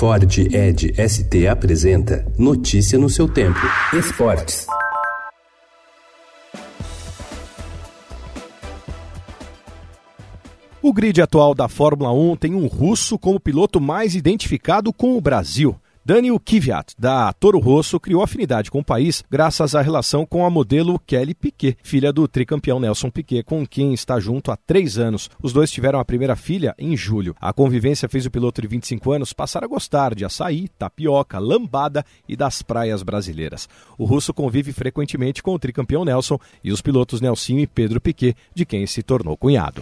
Ford 0.00 0.38
Ed 0.50 0.94
ST 0.96 1.46
apresenta 1.46 2.24
Notícia 2.38 2.98
no 2.98 3.10
seu 3.10 3.28
tempo. 3.28 3.60
Esportes. 3.92 4.66
O 10.80 10.90
grid 10.94 11.20
atual 11.20 11.54
da 11.54 11.68
Fórmula 11.68 12.10
1 12.14 12.36
tem 12.36 12.54
um 12.54 12.66
russo 12.66 13.18
como 13.18 13.38
piloto 13.38 13.78
mais 13.78 14.14
identificado 14.14 14.90
com 14.90 15.18
o 15.18 15.20
Brasil. 15.20 15.76
Daniel 16.10 16.40
Kvyat, 16.40 16.96
da 16.98 17.32
Toro 17.32 17.60
Rosso, 17.60 18.00
criou 18.00 18.20
afinidade 18.20 18.68
com 18.68 18.80
o 18.80 18.84
país 18.84 19.22
graças 19.30 19.76
à 19.76 19.80
relação 19.80 20.26
com 20.26 20.44
a 20.44 20.50
modelo 20.50 20.98
Kelly 20.98 21.36
Piquet, 21.36 21.76
filha 21.84 22.12
do 22.12 22.26
tricampeão 22.26 22.80
Nelson 22.80 23.10
Piquet, 23.10 23.44
com 23.44 23.64
quem 23.64 23.94
está 23.94 24.18
junto 24.18 24.50
há 24.50 24.56
três 24.56 24.98
anos. 24.98 25.30
Os 25.40 25.52
dois 25.52 25.70
tiveram 25.70 26.00
a 26.00 26.04
primeira 26.04 26.34
filha 26.34 26.74
em 26.76 26.96
julho. 26.96 27.36
A 27.40 27.52
convivência 27.52 28.08
fez 28.08 28.26
o 28.26 28.30
piloto 28.32 28.60
de 28.60 28.66
25 28.66 29.12
anos 29.12 29.32
passar 29.32 29.62
a 29.62 29.68
gostar 29.68 30.16
de 30.16 30.24
açaí, 30.24 30.66
tapioca, 30.76 31.38
lambada 31.38 32.04
e 32.28 32.34
das 32.34 32.60
praias 32.60 33.04
brasileiras. 33.04 33.68
O 33.96 34.04
russo 34.04 34.34
convive 34.34 34.72
frequentemente 34.72 35.44
com 35.44 35.54
o 35.54 35.60
tricampeão 35.60 36.04
Nelson 36.04 36.40
e 36.64 36.72
os 36.72 36.82
pilotos 36.82 37.20
Nelsinho 37.20 37.60
e 37.60 37.68
Pedro 37.68 38.00
Piquet, 38.00 38.34
de 38.52 38.66
quem 38.66 38.84
se 38.84 39.00
tornou 39.04 39.36
cunhado. 39.36 39.80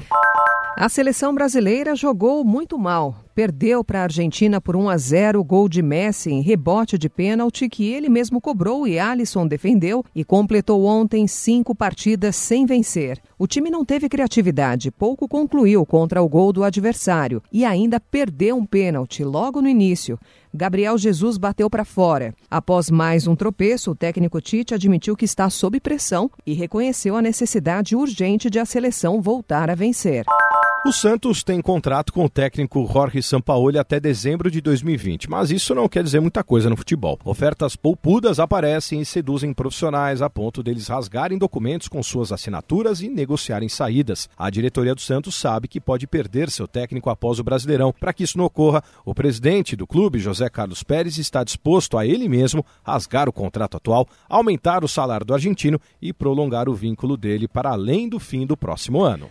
A 0.81 0.89
seleção 0.89 1.35
brasileira 1.35 1.97
jogou 1.97 2.45
muito 2.45 2.79
mal. 2.79 3.25
Perdeu 3.35 3.83
para 3.83 3.99
a 3.99 4.03
Argentina 4.05 4.61
por 4.61 4.77
1 4.77 4.89
a 4.89 4.97
0 4.97 5.41
o 5.41 5.45
gol 5.45 5.69
de 5.69 5.83
Messi 5.83 6.31
em 6.31 6.41
rebote 6.41 6.97
de 6.97 7.09
pênalti 7.09 7.69
que 7.69 7.93
ele 7.93 8.09
mesmo 8.09 8.41
cobrou 8.41 8.87
e 8.87 8.97
Alisson 8.97 9.45
defendeu 9.45 10.05
e 10.15 10.23
completou 10.23 10.85
ontem 10.85 11.27
cinco 11.27 11.75
partidas 11.75 12.37
sem 12.37 12.65
vencer. 12.65 13.21
O 13.37 13.49
time 13.49 13.71
não 13.71 13.85
teve 13.85 14.09
criatividade, 14.09 14.93
pouco 14.93 15.27
concluiu 15.27 15.85
contra 15.85 16.23
o 16.23 16.29
gol 16.29 16.53
do 16.53 16.63
adversário 16.63 17.43
e 17.53 17.65
ainda 17.65 17.99
perdeu 17.99 18.57
um 18.57 18.65
pênalti 18.65 19.25
logo 19.25 19.61
no 19.61 19.69
início. 19.69 20.17
Gabriel 20.55 20.97
Jesus 20.97 21.39
bateu 21.39 21.69
para 21.69 21.85
fora. 21.85 22.33
Após 22.49 22.89
mais 22.89 23.27
um 23.27 23.35
tropeço, 23.35 23.91
o 23.91 23.97
técnico 23.97 24.41
Tite 24.41 24.75
admitiu 24.75 25.17
que 25.17 25.25
está 25.25 25.51
sob 25.51 25.81
pressão 25.81 26.31
e 26.47 26.55
reconheceu 26.55 27.17
a 27.17 27.23
necessidade 27.23 27.97
urgente 27.97 28.49
de 28.49 28.61
a 28.61 28.65
seleção 28.65 29.21
voltar 29.21 29.71
a 29.71 29.75
vencer. 29.75 30.25
O 30.87 30.93
Santos 30.93 31.43
tem 31.43 31.61
contrato 31.61 32.13
com 32.13 32.25
o 32.25 32.29
técnico 32.31 32.89
Jorge 32.91 33.21
Sampaoli 33.21 33.77
até 33.77 33.99
dezembro 33.99 34.49
de 34.49 34.61
2020, 34.61 35.29
mas 35.29 35.51
isso 35.51 35.75
não 35.75 35.89
quer 35.89 36.05
dizer 36.05 36.21
muita 36.21 36.45
coisa 36.45 36.71
no 36.71 36.77
futebol. 36.77 37.19
Ofertas 37.25 37.75
poupudas 37.75 38.39
aparecem 38.39 39.01
e 39.01 39.05
seduzem 39.05 39.53
profissionais 39.53 40.23
a 40.23 40.31
ponto 40.31 40.63
deles 40.63 40.87
rasgarem 40.87 41.37
documentos 41.37 41.89
com 41.89 42.01
suas 42.01 42.31
assinaturas 42.31 43.01
e 43.03 43.09
negociarem 43.09 43.69
saídas. 43.69 44.31
A 44.39 44.49
diretoria 44.49 44.95
do 44.95 45.01
Santos 45.01 45.35
sabe 45.35 45.67
que 45.67 45.81
pode 45.81 46.07
perder 46.07 46.49
seu 46.49 46.69
técnico 46.69 47.11
após 47.11 47.41
o 47.41 47.45
Brasileirão. 47.45 47.93
Para 47.93 48.13
que 48.13 48.23
isso 48.23 48.39
não 48.39 48.45
ocorra, 48.45 48.83
o 49.05 49.13
presidente 49.13 49.75
do 49.75 49.87
clube, 49.87 50.21
José 50.21 50.49
Carlos 50.49 50.85
Pérez, 50.85 51.19
está 51.19 51.43
disposto 51.43 51.99
a 51.99 52.07
ele 52.07 52.29
mesmo 52.29 52.65
rasgar 52.85 53.29
o 53.29 53.33
contrato 53.33 53.77
atual, 53.77 54.07
aumentar 54.29 54.85
o 54.85 54.89
salário 54.89 55.27
do 55.27 55.35
argentino 55.35 55.81
e 56.01 56.13
prolongar 56.13 56.69
o 56.69 56.75
vínculo 56.75 57.17
dele 57.17 57.49
para 57.49 57.71
além 57.71 58.09
do 58.09 58.21
fim 58.21 58.47
do 58.47 58.57
próximo 58.57 59.03
ano. 59.03 59.27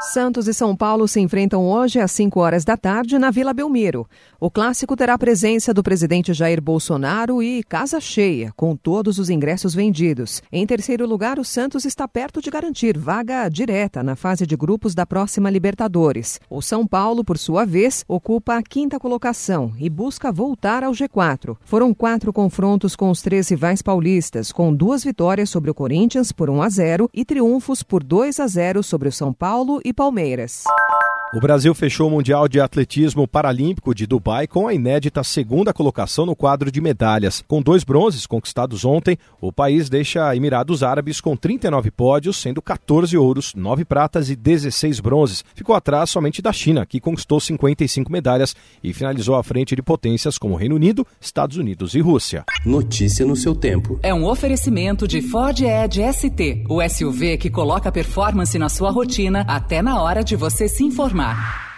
Santos 0.00 0.48
e 0.48 0.54
São 0.54 0.74
Paulo 0.74 1.06
se 1.06 1.20
enfrentam 1.20 1.68
hoje 1.68 2.00
às 2.00 2.10
5 2.12 2.40
horas 2.40 2.64
da 2.64 2.74
tarde 2.74 3.18
na 3.18 3.30
Vila 3.30 3.52
Belmiro. 3.52 4.08
O 4.40 4.50
clássico 4.50 4.96
terá 4.96 5.12
a 5.12 5.18
presença 5.18 5.74
do 5.74 5.82
presidente 5.82 6.32
Jair 6.32 6.58
Bolsonaro 6.58 7.42
e 7.42 7.62
casa 7.62 8.00
cheia, 8.00 8.50
com 8.56 8.74
todos 8.74 9.18
os 9.18 9.28
ingressos 9.28 9.74
vendidos. 9.74 10.42
Em 10.50 10.66
terceiro 10.66 11.06
lugar, 11.06 11.38
o 11.38 11.44
Santos 11.44 11.84
está 11.84 12.08
perto 12.08 12.40
de 12.40 12.50
garantir 12.50 12.96
vaga 12.96 13.46
direta 13.50 14.02
na 14.02 14.16
fase 14.16 14.46
de 14.46 14.56
grupos 14.56 14.94
da 14.94 15.04
próxima 15.04 15.50
Libertadores. 15.50 16.40
O 16.48 16.62
São 16.62 16.86
Paulo, 16.86 17.22
por 17.22 17.36
sua 17.36 17.66
vez, 17.66 18.02
ocupa 18.08 18.56
a 18.56 18.62
quinta 18.62 18.98
colocação 18.98 19.74
e 19.78 19.90
busca 19.90 20.32
voltar 20.32 20.82
ao 20.82 20.92
G4. 20.92 21.58
Foram 21.60 21.92
quatro 21.92 22.32
confrontos 22.32 22.96
com 22.96 23.10
os 23.10 23.20
três 23.20 23.50
rivais 23.50 23.82
paulistas, 23.82 24.50
com 24.50 24.74
duas 24.74 25.04
vitórias 25.04 25.50
sobre 25.50 25.70
o 25.70 25.74
Corinthians 25.74 26.32
por 26.32 26.48
1 26.48 26.62
a 26.62 26.68
0 26.70 27.10
e 27.12 27.22
triunfos 27.22 27.82
por 27.82 28.02
2 28.02 28.40
a 28.40 28.46
0 28.46 28.82
sobre 28.82 29.06
o 29.06 29.12
São 29.12 29.30
Paulo 29.30 29.78
e 29.84 29.89
Palmeiras. 29.92 30.64
O 31.32 31.38
Brasil 31.38 31.72
fechou 31.76 32.08
o 32.08 32.10
Mundial 32.10 32.48
de 32.48 32.60
Atletismo 32.60 33.24
Paralímpico 33.24 33.94
de 33.94 34.04
Dubai 34.04 34.48
com 34.48 34.66
a 34.66 34.74
inédita 34.74 35.22
segunda 35.22 35.72
colocação 35.72 36.26
no 36.26 36.34
quadro 36.34 36.72
de 36.72 36.80
medalhas. 36.80 37.44
Com 37.46 37.62
dois 37.62 37.84
bronzes 37.84 38.26
conquistados 38.26 38.84
ontem, 38.84 39.16
o 39.40 39.52
país 39.52 39.88
deixa 39.88 40.34
Emirados 40.34 40.82
Árabes 40.82 41.20
com 41.20 41.36
39 41.36 41.92
pódios, 41.92 42.36
sendo 42.36 42.60
14 42.60 43.16
ouros, 43.16 43.54
9 43.54 43.84
pratas 43.84 44.28
e 44.28 44.34
16 44.34 44.98
bronzes. 44.98 45.44
Ficou 45.54 45.76
atrás 45.76 46.10
somente 46.10 46.42
da 46.42 46.52
China, 46.52 46.84
que 46.84 46.98
conquistou 46.98 47.38
55 47.38 48.10
medalhas 48.10 48.56
e 48.82 48.92
finalizou 48.92 49.36
à 49.36 49.44
frente 49.44 49.76
de 49.76 49.82
potências 49.82 50.36
como 50.36 50.56
Reino 50.56 50.74
Unido, 50.74 51.06
Estados 51.20 51.56
Unidos 51.56 51.94
e 51.94 52.00
Rússia. 52.00 52.44
Notícia 52.66 53.24
no 53.24 53.36
seu 53.36 53.54
tempo. 53.54 54.00
É 54.02 54.12
um 54.12 54.26
oferecimento 54.26 55.06
de 55.06 55.22
Ford 55.22 55.60
Edge 55.60 56.02
ST, 56.12 56.64
o 56.68 56.82
SUV 56.82 57.38
que 57.38 57.50
coloca 57.50 57.92
performance 57.92 58.58
na 58.58 58.68
sua 58.68 58.90
rotina 58.90 59.44
até 59.46 59.80
na 59.80 60.02
hora 60.02 60.24
de 60.24 60.34
você 60.34 60.66
se 60.66 60.82
informar. 60.82 61.19
maar. 61.20 61.69